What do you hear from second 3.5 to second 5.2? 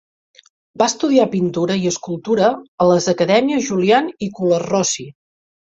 Julian i Colarossi.